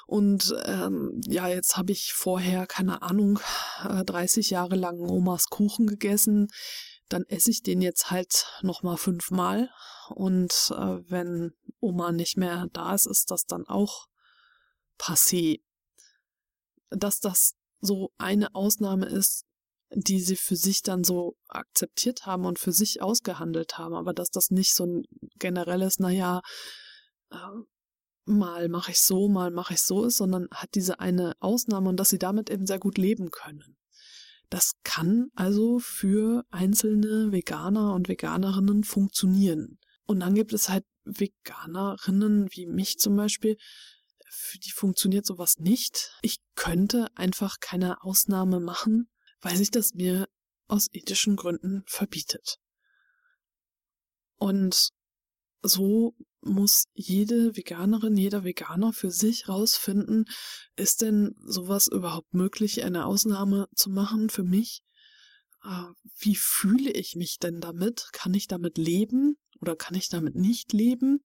Und 0.05 0.53
ähm, 0.65 1.21
ja, 1.25 1.47
jetzt 1.47 1.77
habe 1.77 1.91
ich 1.91 2.13
vorher, 2.13 2.67
keine 2.67 3.01
Ahnung, 3.01 3.39
30 3.83 4.51
äh, 4.51 4.55
Jahre 4.55 4.75
lang 4.75 4.99
Omas 4.99 5.47
Kuchen 5.47 5.87
gegessen. 5.87 6.47
Dann 7.09 7.23
esse 7.27 7.51
ich 7.51 7.63
den 7.63 7.81
jetzt 7.81 8.11
halt 8.11 8.47
nochmal 8.61 8.97
fünfmal. 8.97 9.69
Und 10.09 10.71
äh, 10.71 10.99
wenn 11.09 11.51
Oma 11.79 12.11
nicht 12.11 12.37
mehr 12.37 12.67
da 12.73 12.93
ist, 12.93 13.07
ist 13.07 13.31
das 13.31 13.45
dann 13.45 13.65
auch 13.67 14.07
passé. 14.99 15.61
Dass 16.89 17.19
das 17.19 17.55
so 17.79 18.11
eine 18.17 18.55
Ausnahme 18.55 19.05
ist, 19.05 19.45
die 19.95 20.21
sie 20.21 20.35
für 20.35 20.55
sich 20.55 20.81
dann 20.81 21.03
so 21.03 21.35
akzeptiert 21.47 22.25
haben 22.25 22.45
und 22.45 22.59
für 22.59 22.71
sich 22.71 23.01
ausgehandelt 23.01 23.77
haben, 23.77 23.93
aber 23.93 24.13
dass 24.13 24.29
das 24.29 24.49
nicht 24.49 24.73
so 24.73 24.85
ein 24.85 25.03
generelles, 25.37 25.99
naja, 25.99 26.41
äh, 27.31 27.37
mal 28.25 28.69
mache 28.69 28.91
ich 28.91 29.01
so, 29.01 29.27
mal 29.27 29.51
mache 29.51 29.73
ich 29.73 29.81
so 29.81 30.05
ist, 30.05 30.17
sondern 30.17 30.47
hat 30.51 30.69
diese 30.75 30.99
eine 30.99 31.33
Ausnahme 31.39 31.89
und 31.89 31.97
dass 31.97 32.09
sie 32.09 32.19
damit 32.19 32.49
eben 32.49 32.65
sehr 32.65 32.79
gut 32.79 32.97
leben 32.97 33.31
können. 33.31 33.77
Das 34.49 34.73
kann 34.83 35.29
also 35.35 35.79
für 35.79 36.43
einzelne 36.51 37.31
Veganer 37.31 37.93
und 37.93 38.07
Veganerinnen 38.07 38.83
funktionieren. 38.83 39.79
Und 40.05 40.19
dann 40.19 40.35
gibt 40.35 40.53
es 40.53 40.69
halt 40.69 40.85
Veganerinnen 41.05 42.47
wie 42.51 42.65
mich 42.65 42.97
zum 42.99 43.15
Beispiel, 43.15 43.57
für 44.29 44.57
die 44.59 44.71
funktioniert 44.71 45.25
sowas 45.25 45.57
nicht. 45.59 46.11
Ich 46.21 46.37
könnte 46.55 47.07
einfach 47.15 47.59
keine 47.59 48.03
Ausnahme 48.03 48.59
machen, 48.59 49.09
weil 49.43 49.55
sich 49.57 49.69
das 49.69 49.93
mir 49.93 50.27
aus 50.67 50.87
ethischen 50.91 51.35
Gründen 51.35 51.83
verbietet. 51.85 52.57
Und 54.37 54.89
so 55.61 56.15
muss 56.41 56.85
jede 56.93 57.55
Veganerin, 57.55 58.17
jeder 58.17 58.43
Veganer 58.43 58.91
für 58.91 59.11
sich 59.11 59.47
rausfinden, 59.47 60.25
ist 60.75 61.01
denn 61.01 61.35
sowas 61.45 61.87
überhaupt 61.87 62.33
möglich, 62.33 62.83
eine 62.83 63.05
Ausnahme 63.05 63.67
zu 63.75 63.89
machen 63.89 64.29
für 64.29 64.43
mich? 64.43 64.81
Äh, 65.63 65.85
wie 66.19 66.35
fühle 66.35 66.91
ich 66.91 67.15
mich 67.15 67.37
denn 67.39 67.61
damit? 67.61 68.09
Kann 68.11 68.33
ich 68.33 68.47
damit 68.47 68.77
leben 68.77 69.37
oder 69.61 69.75
kann 69.75 69.95
ich 69.95 70.09
damit 70.09 70.35
nicht 70.35 70.73
leben? 70.73 71.23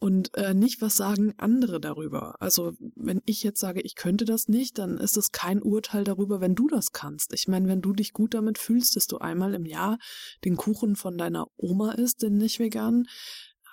Und 0.00 0.32
äh, 0.36 0.54
nicht, 0.54 0.80
was 0.80 0.96
sagen 0.96 1.34
andere 1.38 1.80
darüber. 1.80 2.40
Also 2.40 2.74
wenn 2.94 3.20
ich 3.26 3.42
jetzt 3.42 3.58
sage, 3.58 3.80
ich 3.80 3.96
könnte 3.96 4.24
das 4.24 4.46
nicht, 4.46 4.78
dann 4.78 4.96
ist 4.96 5.16
es 5.16 5.32
kein 5.32 5.60
Urteil 5.60 6.04
darüber, 6.04 6.40
wenn 6.40 6.54
du 6.54 6.68
das 6.68 6.92
kannst. 6.92 7.32
Ich 7.34 7.48
meine, 7.48 7.66
wenn 7.66 7.80
du 7.80 7.92
dich 7.92 8.12
gut 8.12 8.34
damit 8.34 8.58
fühlst, 8.58 8.94
dass 8.94 9.06
du 9.06 9.18
einmal 9.18 9.54
im 9.54 9.66
Jahr 9.66 9.98
den 10.44 10.56
Kuchen 10.56 10.94
von 10.94 11.18
deiner 11.18 11.46
Oma 11.56 11.92
isst, 11.92 12.22
den 12.22 12.36
nicht 12.36 12.60
vegan, 12.60 13.06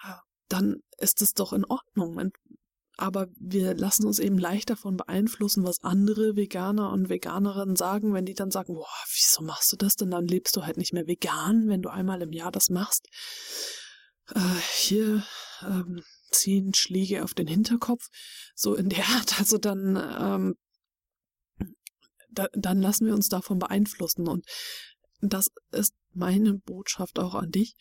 äh, 0.03 0.13
dann 0.50 0.77
ist 0.98 1.22
es 1.22 1.34
doch 1.34 1.53
in 1.53 1.65
Ordnung. 1.65 2.32
Aber 2.98 3.27
wir 3.38 3.75
lassen 3.75 4.08
uns 4.08 4.20
eben 4.20 4.38
leicht 4.38 4.70
davon 4.70 4.98
beeinflussen, 4.98 5.63
was 5.63 5.84
andere 5.84 6.36
Veganer 6.36 6.91
und 6.91 7.10
Veganerinnen 7.10 7.75
sagen, 7.75 8.13
wenn 8.13 8.25
die 8.25 8.34
dann 8.34 8.51
sagen, 8.51 8.74
boah, 8.74 8.88
wieso 9.13 9.44
machst 9.44 9.72
du 9.72 9.75
das 9.75 9.96
denn? 9.96 10.12
Dann 10.12 10.27
lebst 10.27 10.55
du 10.55 10.65
halt 10.65 10.77
nicht 10.77 10.94
mehr 10.94 11.05
vegan, 11.05 11.67
wenn 11.67 11.82
du 11.82 11.89
einmal 11.89 12.22
im 12.22 12.32
Jahr 12.32 12.51
das 12.51 12.70
machst. 12.70 13.10
Äh, 14.34 14.39
hier, 14.74 15.24
ähm, 15.62 16.01
zehn 16.39 16.73
Schläge 16.73 17.23
auf 17.23 17.33
den 17.33 17.47
Hinterkopf, 17.47 18.07
so 18.55 18.75
in 18.75 18.89
der 18.89 19.05
Art. 19.05 19.39
Also 19.39 19.57
dann, 19.57 19.95
ähm, 20.19 20.55
da, 22.31 22.47
dann 22.53 22.81
lassen 22.81 23.05
wir 23.05 23.13
uns 23.13 23.29
davon 23.29 23.59
beeinflussen. 23.59 24.27
Und 24.27 24.45
das 25.21 25.49
ist 25.71 25.93
meine 26.13 26.53
Botschaft 26.53 27.19
auch 27.19 27.35
an 27.35 27.51
dich. 27.51 27.75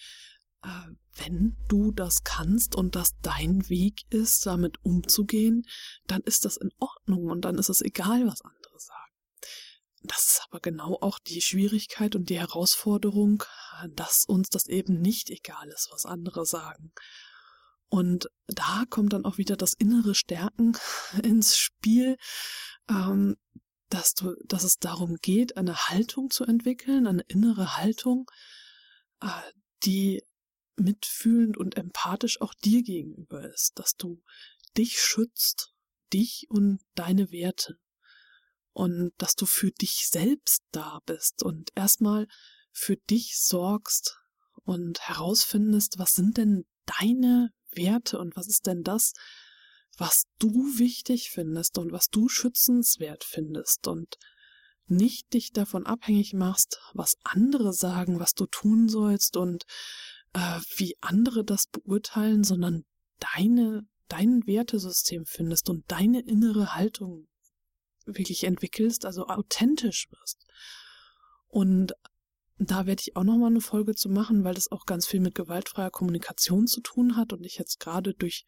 Äh, 0.63 0.69
wenn 1.17 1.57
du 1.69 1.93
das 1.93 2.25
kannst 2.25 2.75
und 2.75 2.97
das 2.97 3.13
dein 3.23 3.69
Weg 3.69 4.03
ist, 4.11 4.47
damit 4.47 4.85
umzugehen, 4.85 5.65
dann 6.07 6.23
ist 6.23 6.45
das 6.45 6.57
in 6.57 6.71
Ordnung 6.79 7.27
und 7.27 7.45
dann 7.45 7.57
ist 7.57 7.69
es 7.69 7.81
egal, 7.81 8.27
was 8.27 8.43
andere 8.43 8.79
sagen. 8.79 9.15
Das 10.03 10.19
ist 10.19 10.43
aber 10.49 10.61
genau 10.61 10.99
auch 11.01 11.19
die 11.19 11.41
Schwierigkeit 11.41 12.15
und 12.15 12.29
die 12.29 12.39
Herausforderung, 12.39 13.43
dass 13.95 14.25
uns 14.27 14.49
das 14.49 14.67
eben 14.67 15.01
nicht 15.01 15.31
egal 15.31 15.69
ist, 15.69 15.89
was 15.93 16.05
andere 16.05 16.45
sagen. 16.45 16.93
Und 17.95 18.29
da 18.49 18.83
kommt 18.91 19.13
dann 19.13 19.25
auch 19.25 19.39
wieder 19.39 19.57
das 19.57 19.73
innere 19.73 20.17
Stärken 20.17 20.77
ins 21.23 21.57
Spiel, 21.57 22.17
ähm, 22.91 23.37
dass, 23.89 24.15
du, 24.15 24.35
dass 24.47 24.65
es 24.65 24.81
darum 24.81 25.19
geht, 25.23 25.57
eine 25.57 25.77
Haltung 25.77 26.29
zu 26.29 26.43
entwickeln, 26.43 27.07
eine 27.07 27.23
innere 27.29 27.77
Haltung, 27.77 28.29
äh, 29.21 29.29
die 29.85 30.25
mitfühlend 30.75 31.57
und 31.57 31.77
empathisch 31.77 32.41
auch 32.41 32.53
dir 32.55 32.83
gegenüber 32.83 33.49
ist, 33.49 33.79
dass 33.79 33.95
du 33.95 34.25
dich 34.77 35.01
schützt, 35.01 35.73
dich 36.13 36.47
und 36.49 36.81
deine 36.97 37.31
Werte. 37.31 37.79
Und 38.73 39.13
dass 39.19 39.37
du 39.37 39.47
für 39.47 39.71
dich 39.71 40.09
selbst 40.11 40.65
da 40.73 40.99
bist 41.07 41.45
und 41.45 41.71
erstmal 41.77 42.27
für 42.73 42.97
dich 42.97 43.39
sorgst 43.39 44.19
und 44.65 44.99
herausfindest, 45.01 46.01
was 46.01 46.11
sind 46.15 46.39
denn 46.39 46.65
deine 46.87 47.53
Werte 47.77 48.19
und 48.19 48.37
was 48.37 48.49
ist 48.49 48.67
denn 48.67 48.83
das, 48.83 49.13
was 49.97 50.25
du 50.39 50.51
wichtig 50.79 51.31
findest 51.31 51.79
und 51.79 51.93
was 51.93 52.09
du 52.09 52.29
schützenswert 52.29 53.25
findest 53.25 53.87
und 53.87 54.17
nicht 54.87 55.33
dich 55.33 55.53
davon 55.53 55.87
abhängig 55.87 56.35
machst, 56.35 56.81
was 56.93 57.15
andere 57.23 57.73
sagen, 57.73 58.21
was 58.21 58.33
du 58.35 58.47
tun 58.47 58.89
sollst 58.89 59.37
und 59.37 59.65
äh, 60.35 60.61
wie 60.77 60.97
andere 61.01 61.45
das 61.45 61.67
beurteilen, 61.67 62.45
sondern 62.45 62.85
deine, 63.19 63.87
dein 64.09 64.47
Wertesystem 64.47 65.25
findest 65.27 65.71
und 65.71 65.91
deine 65.91 66.21
innere 66.21 66.75
Haltung 66.75 67.29
wirklich 68.05 68.45
entwickelst, 68.45 69.07
also 69.07 69.27
authentisch 69.27 70.09
wirst. 70.11 70.45
Und 71.49 71.95
da 72.59 72.87
werde 72.87 73.01
ich 73.01 73.17
auch 73.17 73.25
nochmal 73.25 73.51
eine 73.51 73.61
Folge 73.61 73.95
zu 73.95 74.09
machen, 74.09 74.45
weil 74.45 74.55
das 74.55 74.71
auch 74.71 74.87
ganz 74.87 75.07
viel 75.07 75.21
mit 75.21 75.35
gewaltfreier 75.35 75.91
Kommunikation 75.91 76.67
zu 76.67 76.81
tun 76.81 77.17
hat 77.17 77.33
und 77.33 77.45
ich 77.45 77.57
jetzt 77.59 77.81
gerade 77.81 78.15
durch 78.15 78.45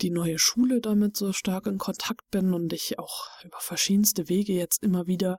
die 0.00 0.10
neue 0.10 0.38
Schule 0.38 0.80
damit 0.80 1.16
so 1.16 1.32
stark 1.32 1.66
in 1.66 1.78
Kontakt 1.78 2.30
bin 2.30 2.52
und 2.54 2.72
ich 2.72 2.98
auch 2.98 3.28
über 3.44 3.58
verschiedenste 3.60 4.28
Wege 4.28 4.52
jetzt 4.52 4.82
immer 4.82 5.06
wieder 5.06 5.38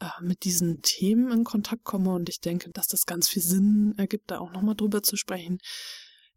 äh, 0.00 0.08
mit 0.20 0.44
diesen 0.44 0.80
Themen 0.82 1.30
in 1.30 1.44
Kontakt 1.44 1.84
komme 1.84 2.12
und 2.12 2.28
ich 2.28 2.40
denke, 2.40 2.70
dass 2.70 2.86
das 2.86 3.06
ganz 3.06 3.28
viel 3.28 3.42
Sinn 3.42 3.94
ergibt, 3.96 4.30
da 4.30 4.38
auch 4.38 4.52
nochmal 4.52 4.74
drüber 4.74 5.02
zu 5.02 5.16
sprechen. 5.16 5.58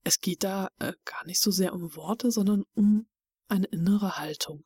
Es 0.03 0.19
geht 0.19 0.43
da 0.43 0.69
äh, 0.79 0.93
gar 1.05 1.25
nicht 1.25 1.41
so 1.41 1.51
sehr 1.51 1.73
um 1.73 1.95
Worte, 1.95 2.31
sondern 2.31 2.63
um 2.73 3.07
eine 3.49 3.67
innere 3.67 4.17
Haltung. 4.17 4.63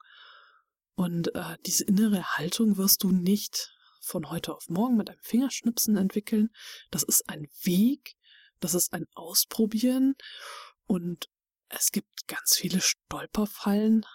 Und 0.96 1.34
äh, 1.36 1.58
diese 1.66 1.84
innere 1.86 2.24
Haltung 2.38 2.78
wirst 2.78 3.04
du 3.04 3.12
nicht 3.12 3.74
von 4.02 4.30
heute 4.30 4.54
auf 4.54 4.68
morgen 4.70 4.98
mit 4.98 5.10
einem 5.10 5.22
Fingerschnipsen 5.22 5.96
entwickeln. 5.96 6.50
Das 6.90 7.04
ist 7.04 7.30
ein 7.30 7.48
Weg, 7.64 8.16
das 8.60 8.74
ist 8.74 8.94
ein 8.94 9.06
Ausprobieren 9.14 10.16
und 10.86 11.30
es 11.70 11.92
gibt 11.92 12.28
ganz 12.28 12.58
viele 12.58 12.82
Stolperfallen, 12.82 14.06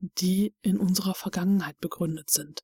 die 0.00 0.54
in 0.62 0.78
unserer 0.78 1.14
Vergangenheit 1.14 1.78
begründet 1.78 2.30
sind. 2.30 2.62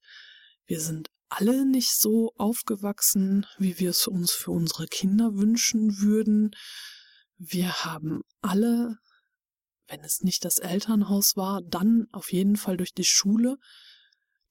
Wir 0.66 0.80
sind 0.80 1.10
alle 1.28 1.66
nicht 1.66 1.94
so 1.94 2.32
aufgewachsen, 2.36 3.46
wie 3.58 3.78
wir 3.78 3.90
es 3.90 4.06
uns 4.06 4.32
für 4.32 4.50
unsere 4.50 4.86
Kinder 4.86 5.34
wünschen 5.34 5.98
würden. 5.98 6.56
Wir 7.36 7.84
haben 7.84 8.22
alle, 8.40 8.98
wenn 9.86 10.00
es 10.00 10.22
nicht 10.22 10.44
das 10.44 10.58
Elternhaus 10.58 11.36
war, 11.36 11.60
dann 11.62 12.08
auf 12.12 12.32
jeden 12.32 12.56
Fall 12.56 12.76
durch 12.76 12.94
die 12.94 13.04
Schule 13.04 13.58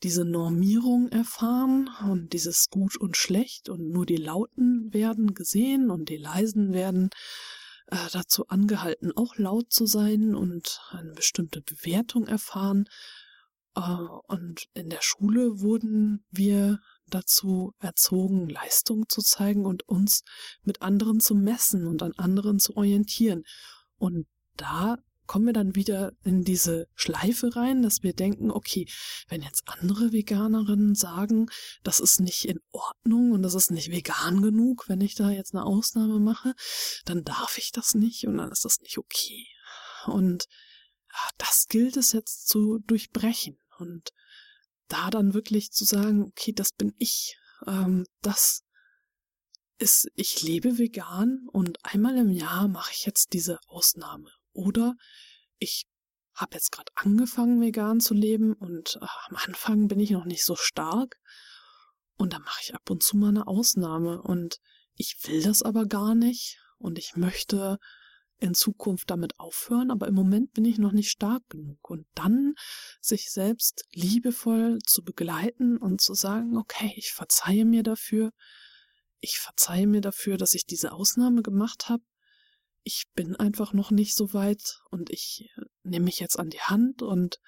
diese 0.03 0.25
Normierung 0.25 1.09
erfahren 1.09 1.89
und 2.09 2.33
dieses 2.33 2.69
Gut 2.69 2.97
und 2.97 3.17
Schlecht 3.17 3.69
und 3.69 3.89
nur 3.89 4.05
die 4.05 4.17
Lauten 4.17 4.93
werden 4.93 5.33
gesehen 5.33 5.89
und 5.89 6.09
die 6.09 6.17
Leisen 6.17 6.73
werden 6.73 7.09
äh, 7.87 7.97
dazu 8.11 8.47
angehalten, 8.47 9.11
auch 9.15 9.37
laut 9.37 9.71
zu 9.71 9.85
sein 9.85 10.35
und 10.35 10.79
eine 10.91 11.13
bestimmte 11.13 11.61
Bewertung 11.61 12.27
erfahren. 12.27 12.85
Äh, 13.75 13.81
und 14.27 14.67
in 14.73 14.89
der 14.89 15.01
Schule 15.01 15.61
wurden 15.61 16.25
wir 16.29 16.79
dazu 17.09 17.73
erzogen, 17.79 18.49
Leistung 18.49 19.07
zu 19.07 19.21
zeigen 19.21 19.65
und 19.65 19.87
uns 19.87 20.23
mit 20.63 20.81
anderen 20.81 21.19
zu 21.19 21.33
messen 21.33 21.87
und 21.87 22.03
an 22.03 22.13
anderen 22.17 22.59
zu 22.59 22.75
orientieren. 22.75 23.43
Und 23.97 24.27
da 24.57 24.97
kommen 25.27 25.45
wir 25.45 25.53
dann 25.53 25.75
wieder 25.75 26.13
in 26.23 26.43
diese 26.43 26.87
Schleife 26.95 27.55
rein, 27.55 27.81
dass 27.81 28.01
wir 28.01 28.13
denken, 28.13 28.49
okay, 28.49 28.87
wenn 29.27 29.41
jetzt 29.41 29.63
andere 29.67 30.11
Veganerinnen 30.11 30.95
sagen, 30.95 31.47
das 31.83 31.99
ist 31.99 32.19
nicht 32.19 32.45
in 32.45 32.59
Ordnung 32.71 33.31
und 33.31 33.43
das 33.43 33.53
ist 33.53 33.71
nicht 33.71 33.91
vegan 33.91 34.41
genug, 34.41 34.87
wenn 34.87 35.01
ich 35.01 35.15
da 35.15 35.29
jetzt 35.29 35.53
eine 35.53 35.65
Ausnahme 35.65 36.19
mache, 36.19 36.53
dann 37.05 37.23
darf 37.23 37.57
ich 37.57 37.71
das 37.71 37.93
nicht 37.93 38.25
und 38.25 38.37
dann 38.37 38.51
ist 38.51 38.65
das 38.65 38.79
nicht 38.79 38.97
okay. 38.97 39.45
Und 40.05 40.45
das 41.37 41.67
gilt 41.67 41.97
es 41.97 42.13
jetzt 42.13 42.47
zu 42.47 42.79
durchbrechen 42.79 43.59
und 43.77 44.11
da 44.87 45.09
dann 45.09 45.33
wirklich 45.33 45.71
zu 45.71 45.83
sagen, 45.85 46.23
okay, 46.23 46.53
das 46.53 46.71
bin 46.71 46.93
ich, 46.97 47.37
ähm, 47.65 48.05
das 48.21 48.63
ist, 49.79 50.09
ich 50.15 50.41
lebe 50.41 50.77
vegan 50.77 51.47
und 51.51 51.77
einmal 51.83 52.17
im 52.17 52.31
Jahr 52.31 52.67
mache 52.67 52.91
ich 52.93 53.05
jetzt 53.05 53.33
diese 53.33 53.59
Ausnahme. 53.67 54.31
Oder 54.57 54.95
ich 55.59 55.85
habe 56.33 56.55
jetzt 56.55 56.71
gerade 56.71 56.91
angefangen, 56.95 57.61
vegan 57.61 57.99
zu 57.99 58.13
leben 58.13 58.53
und 58.53 58.97
äh, 59.01 59.05
am 59.29 59.35
Anfang 59.37 59.87
bin 59.87 59.99
ich 59.99 60.09
noch 60.09 60.25
nicht 60.25 60.43
so 60.43 60.55
stark. 60.55 61.17
Und 62.17 62.33
dann 62.33 62.41
mache 62.41 62.61
ich 62.63 62.75
ab 62.75 62.89
und 62.89 63.03
zu 63.03 63.17
mal 63.17 63.29
eine 63.29 63.47
Ausnahme. 63.47 64.21
Und 64.21 64.57
ich 64.95 65.17
will 65.25 65.43
das 65.43 65.61
aber 65.61 65.85
gar 65.85 66.15
nicht. 66.15 66.59
Und 66.79 66.97
ich 66.97 67.15
möchte 67.15 67.77
in 68.39 68.53
Zukunft 68.55 69.09
damit 69.09 69.39
aufhören, 69.39 69.89
aber 69.89 70.07
im 70.07 70.13
Moment 70.13 70.53
bin 70.53 70.65
ich 70.65 70.79
noch 70.79 70.91
nicht 70.91 71.09
stark 71.09 71.47
genug. 71.49 71.89
Und 71.89 72.07
dann 72.15 72.55
sich 72.99 73.31
selbst 73.31 73.85
liebevoll 73.93 74.79
zu 74.85 75.03
begleiten 75.03 75.77
und 75.77 76.01
zu 76.01 76.15
sagen, 76.15 76.57
okay, 76.57 76.93
ich 76.95 77.13
verzeihe 77.13 77.65
mir 77.65 77.83
dafür, 77.83 78.31
ich 79.19 79.39
verzeihe 79.39 79.87
mir 79.87 80.01
dafür, 80.01 80.37
dass 80.37 80.55
ich 80.55 80.65
diese 80.65 80.91
Ausnahme 80.91 81.41
gemacht 81.43 81.89
habe 81.89 82.03
ich 82.87 83.03
bin 83.15 83.35
einfach 83.35 83.73
noch 83.73 83.91
nicht 83.91 84.15
so 84.15 84.33
weit 84.33 84.79
und 84.91 85.09
ich 85.09 85.49
äh, 85.57 85.61
nehme 85.83 86.05
mich 86.05 86.21
jetzt 86.21 86.39
an 86.39 86.49
die 86.49 86.61
Hand 86.61 87.01
und 87.01 87.41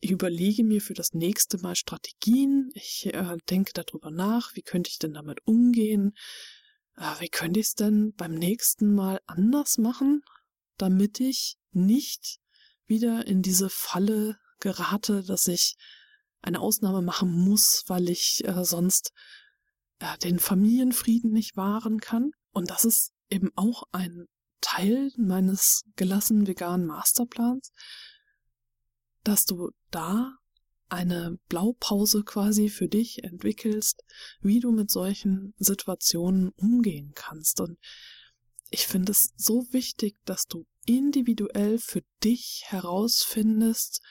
ich 0.00 0.10
überlege 0.10 0.64
mir 0.64 0.82
für 0.82 0.92
das 0.92 1.14
nächste 1.14 1.56
Mal 1.58 1.76
Strategien. 1.76 2.70
Ich 2.74 3.06
äh, 3.06 3.38
denke 3.48 3.72
darüber 3.72 4.10
nach, 4.10 4.54
wie 4.54 4.60
könnte 4.60 4.90
ich 4.90 4.98
denn 4.98 5.14
damit 5.14 5.38
umgehen? 5.46 6.12
Äh, 6.96 7.20
wie 7.20 7.30
könnte 7.30 7.58
ich 7.58 7.68
es 7.68 7.74
denn 7.74 8.12
beim 8.14 8.34
nächsten 8.34 8.94
Mal 8.94 9.20
anders 9.26 9.78
machen, 9.78 10.22
damit 10.76 11.20
ich 11.20 11.56
nicht 11.70 12.38
wieder 12.84 13.26
in 13.26 13.40
diese 13.40 13.70
Falle 13.70 14.36
gerate, 14.60 15.22
dass 15.22 15.48
ich 15.48 15.76
eine 16.42 16.60
Ausnahme 16.60 17.00
machen 17.00 17.32
muss, 17.32 17.84
weil 17.86 18.10
ich 18.10 18.42
äh, 18.44 18.62
sonst 18.62 19.12
äh, 20.00 20.18
den 20.18 20.38
Familienfrieden 20.38 21.32
nicht 21.32 21.56
wahren 21.56 21.98
kann. 21.98 22.32
Und 22.50 22.68
das 22.68 22.84
ist 22.84 23.12
eben 23.30 23.48
auch 23.56 23.84
ein 23.92 24.26
Teil 24.62 25.12
meines 25.18 25.84
gelassen 25.96 26.46
veganen 26.46 26.86
Masterplans, 26.86 27.72
dass 29.22 29.44
du 29.44 29.70
da 29.90 30.38
eine 30.88 31.38
Blaupause 31.48 32.22
quasi 32.22 32.68
für 32.68 32.88
dich 32.88 33.24
entwickelst, 33.24 34.02
wie 34.40 34.60
du 34.60 34.72
mit 34.72 34.90
solchen 34.90 35.54
Situationen 35.58 36.50
umgehen 36.50 37.12
kannst. 37.14 37.60
Und 37.60 37.78
ich 38.70 38.86
finde 38.86 39.12
es 39.12 39.32
so 39.36 39.66
wichtig, 39.72 40.16
dass 40.24 40.46
du 40.46 40.66
individuell 40.86 41.78
für 41.78 42.02
dich 42.22 42.64
herausfindest, 42.66 44.02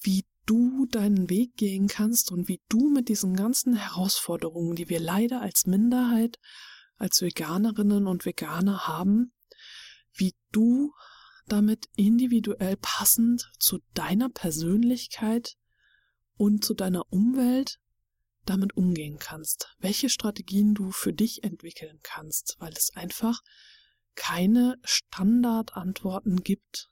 wie 0.00 0.26
du 0.44 0.86
deinen 0.86 1.30
Weg 1.30 1.56
gehen 1.56 1.88
kannst 1.88 2.32
und 2.32 2.48
wie 2.48 2.60
du 2.68 2.90
mit 2.90 3.08
diesen 3.08 3.34
ganzen 3.34 3.74
Herausforderungen, 3.74 4.76
die 4.76 4.88
wir 4.88 5.00
leider 5.00 5.40
als 5.40 5.66
Minderheit, 5.66 6.38
als 6.96 7.22
Veganerinnen 7.22 8.06
und 8.06 8.24
Veganer 8.24 8.86
haben, 8.86 9.32
wie 10.18 10.34
du 10.52 10.92
damit 11.46 11.86
individuell 11.96 12.76
passend 12.76 13.50
zu 13.58 13.78
deiner 13.94 14.28
Persönlichkeit 14.28 15.56
und 16.36 16.64
zu 16.64 16.74
deiner 16.74 17.10
Umwelt 17.10 17.78
damit 18.44 18.76
umgehen 18.76 19.18
kannst, 19.18 19.74
welche 19.78 20.08
Strategien 20.08 20.74
du 20.74 20.90
für 20.90 21.12
dich 21.12 21.44
entwickeln 21.44 22.00
kannst, 22.02 22.56
weil 22.58 22.72
es 22.72 22.94
einfach 22.94 23.40
keine 24.14 24.76
Standardantworten 24.84 26.42
gibt 26.42 26.90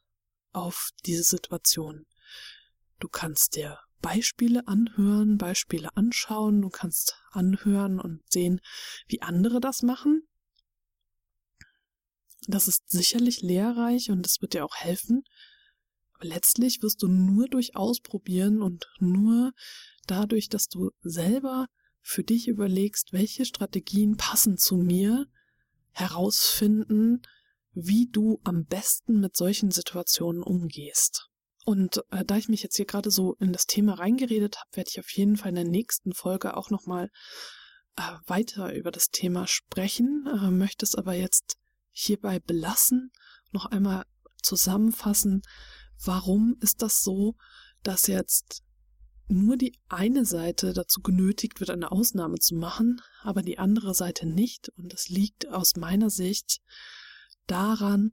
auf 0.53 0.91
diese 1.05 1.25
Situation. 1.25 2.07
Du 2.99 3.09
kannst 3.09 3.57
dir 3.57 3.79
Beispiele 4.01 4.67
anhören, 4.69 5.39
Beispiele 5.39 5.97
anschauen, 5.97 6.63
du 6.63 6.69
kannst 6.69 7.17
anhören 7.31 7.99
und 8.01 8.21
sehen, 8.31 8.61
wie 9.07 9.23
andere 9.23 9.61
das 9.61 9.83
machen. 9.83 10.29
Das 12.47 12.69
ist 12.69 12.89
sicherlich 12.91 13.43
lehrreich 13.43 14.11
und 14.11 14.27
es 14.27 14.41
wird 14.41 14.55
dir 14.55 14.65
auch 14.65 14.77
helfen. 14.77 15.23
Aber 16.15 16.27
letztlich 16.27 16.83
wirst 16.83 17.03
du 17.03 17.09
nur 17.09 17.49
durch 17.49 17.77
Ausprobieren 17.77 18.63
und 18.63 18.87
nur 18.99 19.53
dadurch, 20.07 20.49
dass 20.49 20.69
du 20.69 20.91
selber 21.01 21.67
für 22.01 22.23
dich 22.23 22.49
überlegst, 22.49 23.13
welche 23.13 23.45
Strategien 23.45 24.17
passen 24.17 24.57
zu 24.59 24.77
mir, 24.77 25.27
herausfinden, 25.91 27.23
wie 27.73 28.09
du 28.11 28.41
am 28.45 28.65
besten 28.65 29.21
mit 29.21 29.37
solchen 29.37 29.71
Situationen 29.71 30.43
umgehst. 30.43 31.29
Und 31.65 32.01
äh, 32.11 32.25
da 32.25 32.37
ich 32.37 32.49
mich 32.49 32.63
jetzt 32.63 32.77
hier 32.77 32.87
gerade 32.87 33.11
so 33.11 33.35
in 33.35 33.53
das 33.53 33.67
Thema 33.67 33.95
reingeredet 33.95 34.57
habe, 34.57 34.77
werde 34.77 34.91
ich 34.91 35.01
auf 35.01 35.11
jeden 35.11 35.37
Fall 35.37 35.49
in 35.49 35.57
der 35.57 35.65
nächsten 35.65 36.13
Folge 36.13 36.57
auch 36.57 36.71
nochmal 36.71 37.11
äh, 37.97 38.03
weiter 38.27 38.73
über 38.75 38.93
das 38.93 39.09
Thema 39.09 39.47
sprechen, 39.47 40.27
äh, 40.27 40.51
möchte 40.51 40.85
es 40.85 40.95
aber 40.95 41.15
jetzt 41.15 41.57
hierbei 41.97 42.39
belassen, 42.39 43.11
noch 43.53 43.67
einmal 43.67 44.05
zusammenfassen, 44.43 45.41
warum 46.05 46.57
ist 46.61 46.83
das 46.83 47.03
so, 47.03 47.37
dass 47.83 48.07
jetzt 48.07 48.63
nur 49.29 49.57
die 49.57 49.77
eine 49.89 50.25
Seite 50.27 50.75
dazu 50.75 51.01
genötigt 51.01 51.59
wird, 51.59 51.71
eine 51.71 51.91
Ausnahme 51.91 52.39
zu 52.39 52.55
machen, 52.55 53.01
aber 53.23 53.43
die 53.43 53.59
andere 53.59 53.95
Seite 53.95 54.27
nicht. 54.27 54.69
Und 54.77 54.93
das 54.93 55.09
liegt 55.09 55.49
aus 55.49 55.75
meiner 55.77 56.11
Sicht 56.11 56.61
daran, 57.47 58.13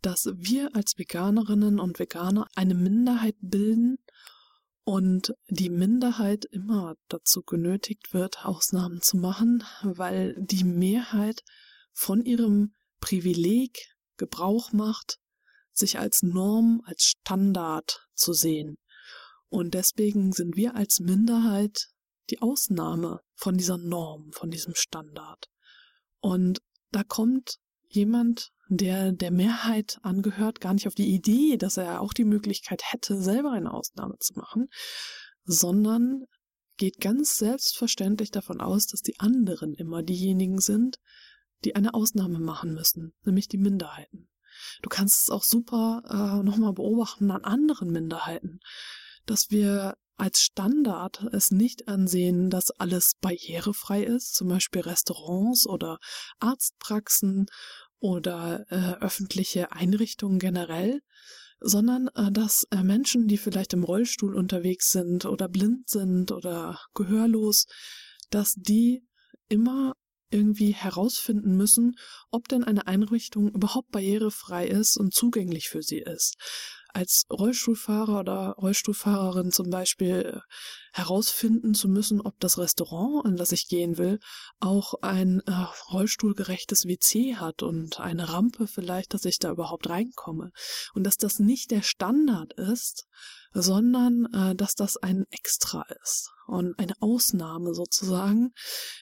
dass 0.00 0.30
wir 0.36 0.74
als 0.76 0.96
Veganerinnen 0.96 1.80
und 1.80 1.98
Veganer 1.98 2.46
eine 2.54 2.74
Minderheit 2.74 3.36
bilden 3.40 3.98
und 4.84 5.34
die 5.48 5.70
Minderheit 5.70 6.44
immer 6.46 6.94
dazu 7.08 7.42
genötigt 7.42 8.14
wird, 8.14 8.46
Ausnahmen 8.46 9.02
zu 9.02 9.16
machen, 9.18 9.64
weil 9.82 10.36
die 10.38 10.64
Mehrheit 10.64 11.42
von 11.92 12.24
ihrem 12.24 12.72
Privileg 13.00 13.78
Gebrauch 14.16 14.72
macht, 14.72 15.18
sich 15.72 15.98
als 15.98 16.22
Norm, 16.22 16.82
als 16.84 17.04
Standard 17.04 18.08
zu 18.14 18.32
sehen. 18.32 18.76
Und 19.48 19.74
deswegen 19.74 20.32
sind 20.32 20.56
wir 20.56 20.74
als 20.74 21.00
Minderheit 21.00 21.88
die 22.30 22.42
Ausnahme 22.42 23.20
von 23.34 23.56
dieser 23.56 23.78
Norm, 23.78 24.30
von 24.32 24.50
diesem 24.50 24.74
Standard. 24.74 25.46
Und 26.20 26.58
da 26.90 27.04
kommt 27.04 27.56
jemand 27.86 28.50
der 28.68 29.12
der 29.12 29.30
Mehrheit 29.30 29.98
angehört, 30.02 30.60
gar 30.60 30.74
nicht 30.74 30.86
auf 30.86 30.94
die 30.94 31.14
Idee, 31.14 31.56
dass 31.56 31.78
er 31.78 32.02
auch 32.02 32.12
die 32.12 32.26
Möglichkeit 32.26 32.82
hätte, 32.84 33.20
selber 33.20 33.52
eine 33.52 33.72
Ausnahme 33.72 34.16
zu 34.18 34.34
machen, 34.34 34.68
sondern 35.44 36.24
geht 36.76 37.00
ganz 37.00 37.36
selbstverständlich 37.36 38.30
davon 38.30 38.60
aus, 38.60 38.86
dass 38.86 39.00
die 39.00 39.18
anderen 39.18 39.74
immer 39.74 40.02
diejenigen 40.02 40.60
sind, 40.60 40.98
die 41.64 41.76
eine 41.76 41.94
Ausnahme 41.94 42.38
machen 42.38 42.74
müssen, 42.74 43.14
nämlich 43.24 43.48
die 43.48 43.58
Minderheiten. 43.58 44.28
Du 44.82 44.88
kannst 44.88 45.20
es 45.20 45.30
auch 45.30 45.44
super 45.44 46.02
äh, 46.08 46.42
nochmal 46.44 46.72
beobachten 46.72 47.30
an 47.30 47.44
anderen 47.44 47.90
Minderheiten, 47.90 48.60
dass 49.26 49.50
wir 49.50 49.94
als 50.16 50.40
Standard 50.40 51.24
es 51.32 51.52
nicht 51.52 51.86
ansehen, 51.86 52.50
dass 52.50 52.70
alles 52.70 53.12
barrierefrei 53.20 54.02
ist, 54.02 54.34
zum 54.34 54.48
Beispiel 54.48 54.82
Restaurants 54.82 55.66
oder 55.66 55.98
Arztpraxen 56.40 57.46
oder 58.00 58.66
äh, 58.70 58.94
öffentliche 59.00 59.72
Einrichtungen 59.72 60.38
generell, 60.40 61.00
sondern 61.60 62.08
äh, 62.14 62.32
dass 62.32 62.66
äh, 62.70 62.82
Menschen, 62.82 63.28
die 63.28 63.38
vielleicht 63.38 63.72
im 63.72 63.84
Rollstuhl 63.84 64.34
unterwegs 64.34 64.90
sind 64.90 65.24
oder 65.24 65.48
blind 65.48 65.88
sind 65.88 66.32
oder 66.32 66.80
gehörlos, 66.94 67.66
dass 68.30 68.54
die 68.54 69.04
immer 69.48 69.94
irgendwie 70.30 70.72
herausfinden 70.72 71.56
müssen, 71.56 71.96
ob 72.30 72.48
denn 72.48 72.64
eine 72.64 72.86
Einrichtung 72.86 73.48
überhaupt 73.50 73.90
barrierefrei 73.90 74.66
ist 74.66 74.96
und 74.96 75.14
zugänglich 75.14 75.68
für 75.68 75.82
sie 75.82 75.98
ist 75.98 76.36
als 76.92 77.26
Rollstuhlfahrer 77.30 78.20
oder 78.20 78.54
Rollstuhlfahrerin 78.58 79.52
zum 79.52 79.70
Beispiel 79.70 80.40
herausfinden 80.92 81.74
zu 81.74 81.88
müssen, 81.88 82.20
ob 82.20 82.40
das 82.40 82.58
Restaurant, 82.58 83.26
in 83.26 83.36
das 83.36 83.52
ich 83.52 83.68
gehen 83.68 83.98
will, 83.98 84.18
auch 84.58 84.94
ein 85.02 85.40
äh, 85.46 85.52
rollstuhlgerechtes 85.92 86.86
WC 86.86 87.36
hat 87.36 87.62
und 87.62 88.00
eine 88.00 88.30
Rampe 88.30 88.66
vielleicht, 88.66 89.14
dass 89.14 89.24
ich 89.24 89.38
da 89.38 89.50
überhaupt 89.50 89.88
reinkomme. 89.88 90.50
Und 90.94 91.04
dass 91.04 91.16
das 91.16 91.38
nicht 91.38 91.70
der 91.70 91.82
Standard 91.82 92.54
ist, 92.54 93.06
sondern 93.62 94.26
äh, 94.32 94.54
dass 94.54 94.74
das 94.74 94.96
ein 94.96 95.24
Extra 95.30 95.84
ist 96.02 96.30
und 96.46 96.78
eine 96.78 96.94
Ausnahme 97.00 97.74
sozusagen, 97.74 98.52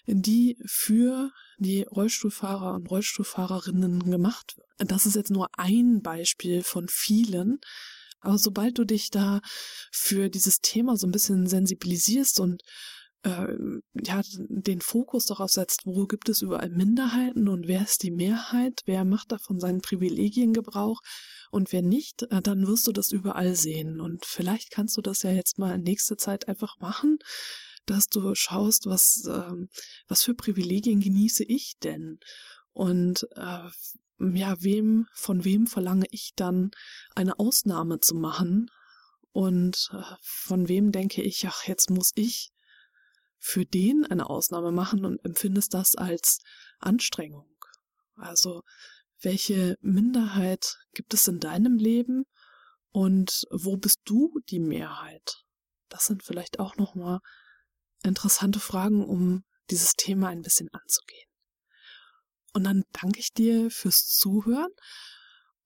die 0.07 0.57
für 0.67 1.31
die 1.59 1.83
Rollstuhlfahrer 1.83 2.75
und 2.75 2.91
Rollstuhlfahrerinnen 2.91 4.11
gemacht 4.11 4.55
wird. 4.57 4.91
Das 4.91 5.07
ist 5.07 5.17
jetzt 5.17 5.31
nur 5.31 5.49
ein 5.57 6.01
Beispiel 6.03 6.63
von 6.63 6.87
vielen. 6.89 7.59
Aber 8.21 8.39
sobald 8.39 8.79
du 8.79 8.85
dich 8.85 9.11
da 9.11 9.41
für 9.93 10.29
dieses 10.29 10.59
Thema 10.59 10.97
so 10.97 11.07
ein 11.07 11.13
bisschen 11.13 11.47
sensibilisierst 11.47 12.41
und 12.41 12.63
äh, 13.27 13.81
ja, 14.05 14.23
den 14.49 14.81
Fokus 14.81 15.27
darauf 15.27 15.51
setzt, 15.51 15.83
wo 15.85 16.07
gibt 16.07 16.29
es 16.29 16.43
überall 16.43 16.71
Minderheiten 16.71 17.49
und 17.49 17.67
wer 17.67 17.83
ist 17.83 18.05
die 18.05 18.13
Mehrheit, 18.13 18.83
wer 18.85 19.05
macht 19.05 19.33
da 19.33 19.39
von 19.39 19.59
seinen 19.59 19.81
Privilegien 19.81 20.53
Gebrauch 20.53 21.01
und 21.51 21.73
wer 21.73 21.83
nicht, 21.83 22.23
äh, 22.31 22.41
dann 22.41 22.67
wirst 22.69 22.87
du 22.87 22.93
das 22.93 23.11
überall 23.11 23.57
sehen. 23.57 24.01
Und 24.01 24.25
vielleicht 24.25 24.71
kannst 24.71 24.97
du 24.97 25.03
das 25.03 25.23
ja 25.23 25.33
jetzt 25.33 25.59
mal 25.59 25.75
in 25.75 25.83
nächster 25.83 26.17
Zeit 26.17 26.47
einfach 26.47 26.79
machen, 26.79 27.19
dass 27.85 28.07
du 28.07 28.35
schaust, 28.35 28.87
was, 28.87 29.25
ähm, 29.29 29.69
was 30.07 30.23
für 30.23 30.35
Privilegien 30.35 31.01
genieße 31.01 31.45
ich 31.45 31.75
denn? 31.83 32.21
Und 32.73 33.27
äh, 33.35 33.69
ja, 34.19 34.57
wem, 34.63 35.07
von 35.15 35.45
wem 35.45 35.67
verlange 35.67 36.07
ich 36.11 36.33
dann 36.37 36.71
eine 37.15 37.39
Ausnahme 37.39 37.99
zu 37.99 38.15
machen? 38.15 38.71
Und 39.33 39.91
äh, 39.93 40.15
von 40.23 40.69
wem 40.69 40.93
denke 40.93 41.23
ich, 41.23 41.47
ach, 41.47 41.65
jetzt 41.67 41.91
muss 41.91 42.13
ich 42.15 42.53
für 43.39 43.65
den 43.65 44.05
eine 44.07 44.29
Ausnahme 44.29 44.73
machen 44.73 45.05
und 45.05 45.25
empfindest 45.25 45.75
das 45.75 45.95
als 45.95 46.39
Anstrengung. 46.79 47.55
Also, 48.17 48.63
welche 49.21 49.77
Minderheit 49.81 50.77
gibt 50.93 51.15
es 51.15 51.27
in 51.29 51.41
deinem 51.41 51.77
Leben 51.77 52.25
und 52.91 53.45
wo 53.51 53.77
bist 53.77 54.01
du 54.05 54.39
die 54.49 54.61
Mehrheit? 54.61 55.43
Das 55.89 56.07
sind 56.07 56.23
vielleicht 56.23 56.59
auch 56.59 56.77
nochmal 56.77 57.21
interessante 58.03 58.61
Fragen, 58.61 59.05
um 59.05 59.45
dieses 59.71 59.93
Thema 59.93 60.29
ein 60.29 60.43
bisschen 60.43 60.69
anzugehen. 60.73 61.29
Und 62.53 62.65
dann 62.65 62.85
danke 62.93 63.21
ich 63.21 63.33
dir 63.33 63.71
fürs 63.71 64.07
Zuhören 64.07 64.73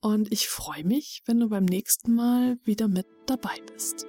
und 0.01 0.33
ich 0.33 0.49
freue 0.49 0.85
mich, 0.85 1.23
wenn 1.27 1.39
du 1.39 1.49
beim 1.49 1.65
nächsten 1.65 2.15
Mal 2.15 2.57
wieder 2.65 2.89
mit 2.89 3.07
dabei 3.27 3.61
bist. 3.73 4.07